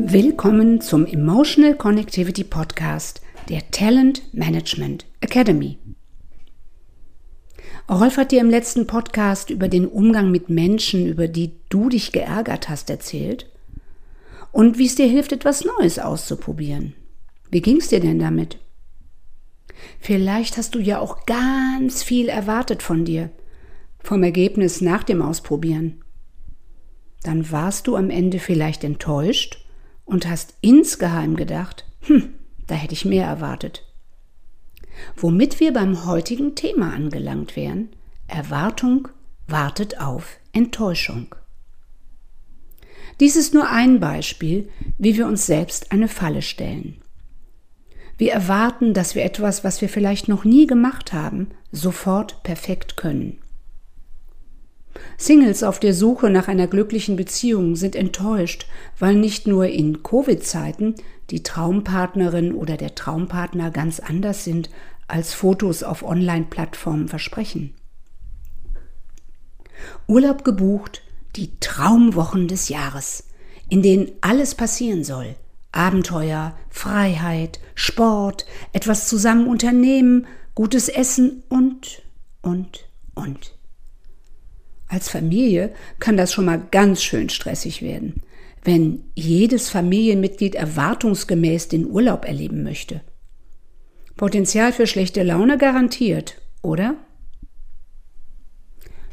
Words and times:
Willkommen 0.00 0.80
zum 0.80 1.04
Emotional 1.06 1.74
Connectivity 1.74 2.44
Podcast 2.44 3.20
der 3.48 3.68
Talent 3.72 4.32
Management 4.32 5.06
Academy. 5.20 5.76
Rolf 7.90 8.16
hat 8.16 8.30
dir 8.30 8.40
im 8.40 8.48
letzten 8.48 8.86
Podcast 8.86 9.50
über 9.50 9.66
den 9.66 9.88
Umgang 9.88 10.30
mit 10.30 10.50
Menschen, 10.50 11.04
über 11.08 11.26
die 11.26 11.50
du 11.68 11.88
dich 11.88 12.12
geärgert 12.12 12.68
hast, 12.68 12.90
erzählt 12.90 13.50
und 14.52 14.78
wie 14.78 14.86
es 14.86 14.94
dir 14.94 15.08
hilft, 15.08 15.32
etwas 15.32 15.64
Neues 15.64 15.98
auszuprobieren. 15.98 16.94
Wie 17.50 17.60
ging 17.60 17.78
es 17.78 17.88
dir 17.88 18.00
denn 18.00 18.20
damit? 18.20 18.58
Vielleicht 19.98 20.58
hast 20.58 20.76
du 20.76 20.78
ja 20.78 21.00
auch 21.00 21.26
ganz 21.26 22.04
viel 22.04 22.28
erwartet 22.28 22.84
von 22.84 23.04
dir, 23.04 23.30
vom 23.98 24.22
Ergebnis 24.22 24.80
nach 24.80 25.02
dem 25.02 25.22
Ausprobieren. 25.22 26.04
Dann 27.24 27.50
warst 27.50 27.88
du 27.88 27.96
am 27.96 28.10
Ende 28.10 28.38
vielleicht 28.38 28.84
enttäuscht 28.84 29.64
und 30.08 30.26
hast 30.28 30.54
insgeheim 30.62 31.36
gedacht, 31.36 31.84
hm, 32.00 32.34
da 32.66 32.74
hätte 32.74 32.94
ich 32.94 33.04
mehr 33.04 33.26
erwartet. 33.26 33.84
Womit 35.16 35.60
wir 35.60 35.72
beim 35.72 36.06
heutigen 36.06 36.54
Thema 36.54 36.92
angelangt 36.92 37.54
wären, 37.54 37.90
Erwartung 38.26 39.08
wartet 39.46 40.00
auf 40.00 40.38
Enttäuschung. 40.52 41.34
Dies 43.20 43.36
ist 43.36 43.54
nur 43.54 43.68
ein 43.70 44.00
Beispiel, 44.00 44.68
wie 44.96 45.16
wir 45.16 45.26
uns 45.26 45.46
selbst 45.46 45.92
eine 45.92 46.08
Falle 46.08 46.42
stellen. 46.42 47.02
Wir 48.16 48.32
erwarten, 48.32 48.94
dass 48.94 49.14
wir 49.14 49.24
etwas, 49.24 49.62
was 49.62 49.80
wir 49.80 49.88
vielleicht 49.88 50.28
noch 50.28 50.44
nie 50.44 50.66
gemacht 50.66 51.12
haben, 51.12 51.50
sofort 51.70 52.42
perfekt 52.42 52.96
können. 52.96 53.38
Singles 55.20 55.64
auf 55.64 55.80
der 55.80 55.94
Suche 55.94 56.30
nach 56.30 56.46
einer 56.46 56.68
glücklichen 56.68 57.16
Beziehung 57.16 57.74
sind 57.74 57.96
enttäuscht, 57.96 58.66
weil 59.00 59.16
nicht 59.16 59.48
nur 59.48 59.66
in 59.66 60.04
Covid-Zeiten 60.04 60.94
die 61.30 61.42
Traumpartnerin 61.42 62.54
oder 62.54 62.76
der 62.76 62.94
Traumpartner 62.94 63.72
ganz 63.72 63.98
anders 63.98 64.44
sind, 64.44 64.70
als 65.08 65.34
Fotos 65.34 65.82
auf 65.82 66.04
Online-Plattformen 66.04 67.08
versprechen. 67.08 67.74
Urlaub 70.06 70.44
gebucht, 70.44 71.02
die 71.34 71.58
Traumwochen 71.58 72.46
des 72.46 72.68
Jahres, 72.68 73.24
in 73.68 73.82
denen 73.82 74.12
alles 74.20 74.54
passieren 74.54 75.02
soll. 75.02 75.34
Abenteuer, 75.72 76.56
Freiheit, 76.70 77.58
Sport, 77.74 78.46
etwas 78.72 79.08
zusammen 79.08 79.48
unternehmen, 79.48 80.28
gutes 80.54 80.88
Essen 80.88 81.42
und, 81.48 82.02
und, 82.40 82.88
und. 83.14 83.57
Als 84.88 85.08
Familie 85.08 85.72
kann 86.00 86.16
das 86.16 86.32
schon 86.32 86.46
mal 86.46 86.62
ganz 86.70 87.02
schön 87.02 87.28
stressig 87.28 87.82
werden, 87.82 88.22
wenn 88.64 89.04
jedes 89.14 89.68
Familienmitglied 89.68 90.54
erwartungsgemäß 90.54 91.68
den 91.68 91.86
Urlaub 91.86 92.24
erleben 92.24 92.62
möchte. 92.62 93.02
Potenzial 94.16 94.72
für 94.72 94.86
schlechte 94.86 95.22
Laune 95.22 95.58
garantiert, 95.58 96.40
oder? 96.62 96.96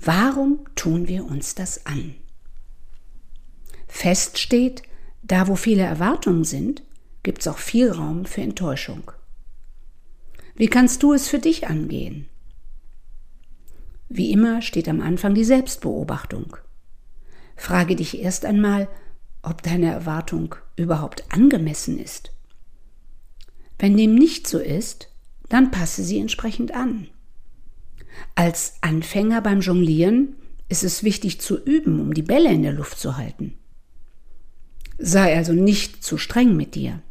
Warum 0.00 0.60
tun 0.76 1.08
wir 1.08 1.24
uns 1.24 1.54
das 1.54 1.84
an? 1.84 2.14
Fest 3.88 4.38
steht, 4.38 4.82
da 5.22 5.48
wo 5.48 5.56
viele 5.56 5.82
Erwartungen 5.82 6.44
sind, 6.44 6.82
gibt 7.22 7.40
es 7.40 7.48
auch 7.48 7.58
viel 7.58 7.90
Raum 7.90 8.24
für 8.24 8.40
Enttäuschung. 8.40 9.10
Wie 10.54 10.68
kannst 10.68 11.02
du 11.02 11.12
es 11.12 11.28
für 11.28 11.40
dich 11.40 11.66
angehen? 11.66 12.28
Wie 14.08 14.32
immer 14.32 14.62
steht 14.62 14.88
am 14.88 15.00
Anfang 15.00 15.34
die 15.34 15.44
Selbstbeobachtung. 15.44 16.56
Frage 17.56 17.96
dich 17.96 18.20
erst 18.20 18.44
einmal, 18.44 18.88
ob 19.42 19.62
deine 19.62 19.90
Erwartung 19.90 20.54
überhaupt 20.76 21.24
angemessen 21.30 21.98
ist. 21.98 22.32
Wenn 23.78 23.96
dem 23.96 24.14
nicht 24.14 24.46
so 24.46 24.58
ist, 24.58 25.08
dann 25.48 25.70
passe 25.70 26.02
sie 26.02 26.18
entsprechend 26.18 26.74
an. 26.74 27.08
Als 28.34 28.74
Anfänger 28.80 29.40
beim 29.42 29.60
Jonglieren 29.60 30.36
ist 30.68 30.84
es 30.84 31.02
wichtig 31.02 31.40
zu 31.40 31.62
üben, 31.62 32.00
um 32.00 32.14
die 32.14 32.22
Bälle 32.22 32.52
in 32.52 32.62
der 32.62 32.72
Luft 32.72 32.98
zu 32.98 33.16
halten. 33.16 33.54
Sei 34.98 35.36
also 35.36 35.52
nicht 35.52 36.02
zu 36.02 36.16
streng 36.16 36.56
mit 36.56 36.74
dir. 36.74 37.02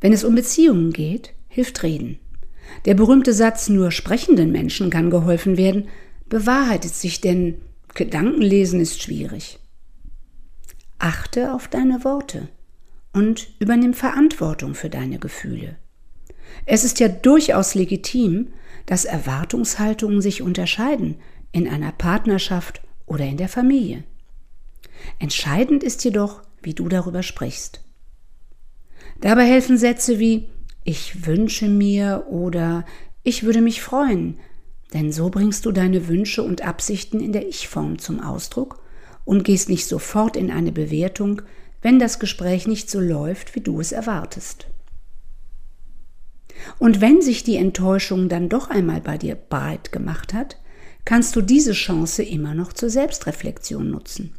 Wenn 0.00 0.12
es 0.12 0.22
um 0.22 0.34
Beziehungen 0.34 0.92
geht, 0.92 1.34
hilft 1.48 1.82
Reden. 1.82 2.20
Der 2.84 2.94
berühmte 2.94 3.32
Satz 3.32 3.68
nur 3.68 3.90
sprechenden 3.90 4.52
Menschen 4.52 4.90
kann 4.90 5.10
geholfen 5.10 5.56
werden, 5.56 5.88
bewahrheitet 6.28 6.94
sich, 6.94 7.20
denn 7.20 7.60
Gedankenlesen 7.94 8.80
ist 8.80 9.02
schwierig. 9.02 9.58
Achte 10.98 11.52
auf 11.54 11.68
deine 11.68 12.04
Worte 12.04 12.48
und 13.12 13.48
übernimm 13.58 13.94
Verantwortung 13.94 14.74
für 14.74 14.90
deine 14.90 15.18
Gefühle. 15.18 15.76
Es 16.66 16.84
ist 16.84 17.00
ja 17.00 17.08
durchaus 17.08 17.74
legitim, 17.74 18.48
dass 18.86 19.04
Erwartungshaltungen 19.04 20.20
sich 20.20 20.42
unterscheiden 20.42 21.16
in 21.52 21.68
einer 21.68 21.92
Partnerschaft 21.92 22.82
oder 23.06 23.24
in 23.24 23.36
der 23.36 23.48
Familie. 23.48 24.04
Entscheidend 25.18 25.82
ist 25.82 26.04
jedoch, 26.04 26.42
wie 26.62 26.74
du 26.74 26.88
darüber 26.88 27.22
sprichst. 27.22 27.84
Dabei 29.20 29.46
helfen 29.46 29.78
Sätze 29.78 30.18
wie 30.18 30.48
ich 30.88 31.26
wünsche 31.26 31.68
mir 31.68 32.24
oder 32.30 32.86
ich 33.22 33.42
würde 33.42 33.60
mich 33.60 33.82
freuen, 33.82 34.38
denn 34.94 35.12
so 35.12 35.28
bringst 35.28 35.66
du 35.66 35.70
deine 35.70 36.08
Wünsche 36.08 36.42
und 36.42 36.62
Absichten 36.62 37.20
in 37.20 37.32
der 37.32 37.46
Ich-Form 37.46 37.98
zum 37.98 38.20
Ausdruck 38.20 38.82
und 39.26 39.44
gehst 39.44 39.68
nicht 39.68 39.86
sofort 39.86 40.34
in 40.34 40.50
eine 40.50 40.72
Bewertung, 40.72 41.42
wenn 41.82 41.98
das 41.98 42.18
Gespräch 42.18 42.66
nicht 42.66 42.88
so 42.88 43.00
läuft, 43.00 43.54
wie 43.54 43.60
du 43.60 43.80
es 43.80 43.92
erwartest. 43.92 44.66
Und 46.78 47.02
wenn 47.02 47.20
sich 47.20 47.44
die 47.44 47.56
Enttäuschung 47.56 48.30
dann 48.30 48.48
doch 48.48 48.70
einmal 48.70 49.02
bei 49.02 49.18
dir 49.18 49.34
breit 49.34 49.92
gemacht 49.92 50.32
hat, 50.32 50.56
kannst 51.04 51.36
du 51.36 51.42
diese 51.42 51.72
Chance 51.72 52.22
immer 52.22 52.54
noch 52.54 52.72
zur 52.72 52.88
Selbstreflexion 52.88 53.90
nutzen. 53.90 54.36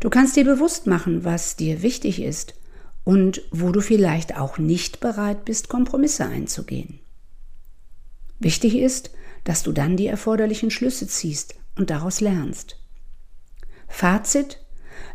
Du 0.00 0.08
kannst 0.08 0.36
dir 0.36 0.44
bewusst 0.44 0.86
machen, 0.86 1.24
was 1.24 1.56
dir 1.56 1.82
wichtig 1.82 2.22
ist 2.22 2.54
und 3.10 3.42
wo 3.50 3.72
du 3.72 3.80
vielleicht 3.80 4.36
auch 4.36 4.58
nicht 4.58 5.00
bereit 5.00 5.44
bist, 5.44 5.68
Kompromisse 5.68 6.26
einzugehen. 6.26 7.00
Wichtig 8.38 8.76
ist, 8.76 9.10
dass 9.42 9.64
du 9.64 9.72
dann 9.72 9.96
die 9.96 10.06
erforderlichen 10.06 10.70
Schlüsse 10.70 11.08
ziehst 11.08 11.56
und 11.74 11.90
daraus 11.90 12.20
lernst. 12.20 12.76
Fazit, 13.88 14.60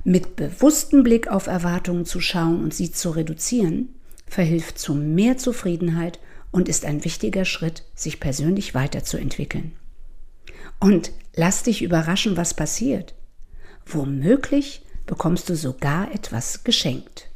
mit 0.04 0.36
bewusstem 0.36 1.04
Blick 1.04 1.30
auf 1.30 1.48
Erwartungen 1.48 2.04
zu 2.04 2.20
schauen 2.20 2.62
und 2.62 2.74
sie 2.74 2.92
zu 2.92 3.12
reduzieren, 3.12 3.96
verhilft 4.28 4.78
zu 4.78 4.94
mehr 4.94 5.38
Zufriedenheit 5.38 6.20
und 6.52 6.68
ist 6.68 6.84
ein 6.84 7.06
wichtiger 7.06 7.46
Schritt, 7.46 7.84
sich 7.96 8.20
persönlich 8.20 8.76
weiterzuentwickeln. 8.76 9.72
Und 10.82 11.14
lass 11.34 11.64
dich 11.64 11.82
überraschen, 11.82 12.36
was 12.36 12.56
passiert. 12.56 13.16
Womöglich 13.86 14.82
bekommst 15.06 15.48
du 15.48 15.56
sogar 15.56 16.14
etwas 16.14 16.66
geschenkt. 16.66 17.30